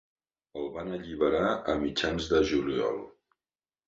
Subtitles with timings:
[0.59, 2.99] El van alliberar a mitjans de juliol.